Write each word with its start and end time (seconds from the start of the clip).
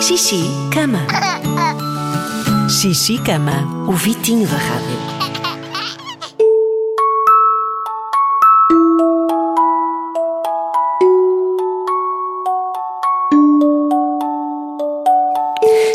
Xixi, 0.00 0.42
cama. 0.72 1.00
Xixi, 2.68 3.18
cama. 3.18 3.86
O 3.88 3.92
Vitinho 3.92 4.46
da 4.46 4.56
Rádio. 4.56 4.98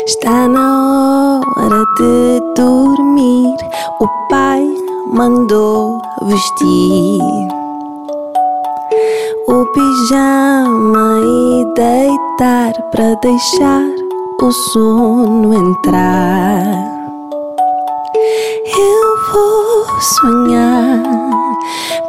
Está 0.06 0.48
na 0.48 1.40
hora 1.56 1.84
de 1.96 2.54
dormir. 2.54 3.56
O 4.00 4.08
pai 4.28 4.62
mandou 5.12 6.00
vestir 6.28 7.53
o 9.48 9.66
pijama 9.72 11.20
e 11.22 11.64
deitar 11.74 12.72
para 12.90 13.14
deixar 13.16 13.82
o 14.42 14.52
sono 14.52 15.54
entrar. 15.54 16.64
Eu 18.76 19.32
vou 19.32 19.86
sonhar 20.00 21.02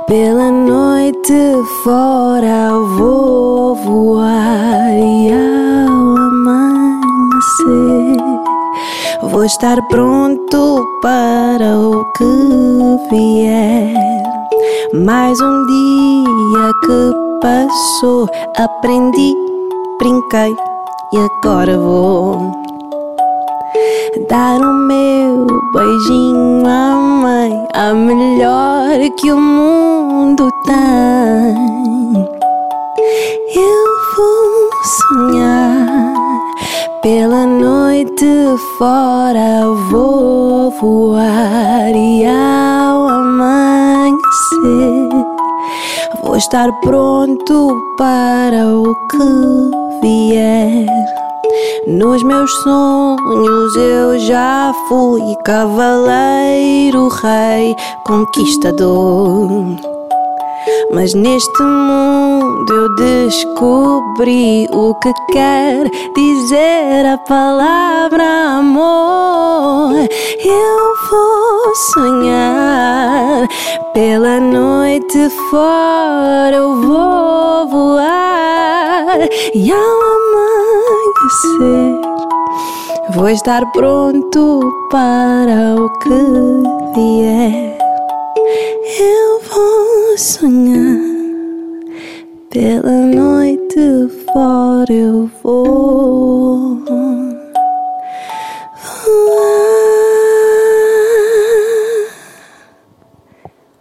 pela 0.08 0.52
noite 0.52 1.34
fora, 1.84 2.72
vou 2.98 3.76
voar 3.76 4.90
e 4.98 5.32
ao 5.32 6.18
amanhecer 6.18 7.06
vou 9.36 9.44
estar 9.44 9.82
pronto 9.90 10.86
para 11.02 11.78
o 11.78 12.06
que 12.14 12.24
vier. 13.10 14.24
Mais 14.94 15.40
um 15.42 15.66
dia 15.66 16.74
que 16.86 17.35
passou, 17.46 18.28
aprendi, 18.58 19.36
brinquei 20.00 20.52
e 21.14 21.18
agora 21.18 21.78
vou 21.78 22.52
dar 24.28 24.60
o 24.60 24.74
meu 24.74 25.46
beijinho 25.72 26.66
à 26.66 26.96
mãe, 26.96 27.68
a 27.76 27.94
melhor 27.94 28.98
que 29.20 29.32
o 29.32 29.38
mundo 29.38 30.50
tem. 30.66 31.56
Eu 33.56 33.86
vou 34.18 34.72
sonhar 34.98 36.16
pela 37.04 37.46
noite 37.46 38.26
fora, 38.80 39.68
vou 39.92 40.72
voar 40.72 41.92
e 41.92 42.26
ao 42.26 43.08
amanhecer 43.08 44.16
vou 46.26 46.36
estar 46.36 46.72
pronto 46.82 47.96
para 47.98 48.66
o 48.68 48.96
que 49.10 50.02
vier. 50.02 50.88
Nos 51.88 52.24
meus 52.24 52.52
sonhos 52.64 53.76
eu 53.76 54.20
já 54.20 54.74
fui 54.90 55.22
cavaleiro, 55.46 57.08
rei, 57.10 57.76
conquistador. 58.06 59.64
Mas 60.92 61.14
neste 61.14 61.62
mundo 61.62 62.74
eu 62.74 62.96
descobri 62.96 64.68
o 64.72 64.96
que 64.96 65.14
quer 65.32 65.90
dizer 66.16 67.06
a 67.06 67.18
palavra 67.20 68.58
amor. 68.58 69.94
Eu 70.44 70.96
vou 71.12 71.76
sonhar 71.94 73.48
pela 73.94 74.40
noite 74.96 75.30
fora, 75.50 76.56
eu 76.56 76.74
vou 76.82 77.68
voar 77.68 79.28
e 79.54 79.70
ao 79.70 79.78
amanhecer 80.18 82.00
vou 83.14 83.30
estar 83.30 83.70
pronto 83.74 84.62
para 84.90 85.76
o 85.76 85.90
que 86.00 86.10
vier. 86.96 87.78
Eu 88.98 89.42
vou 89.50 90.18
sonhar 90.18 90.98
pela 92.50 92.92
noite 92.92 94.08
fora, 94.32 94.94
eu 94.94 95.30
vou 95.44 96.15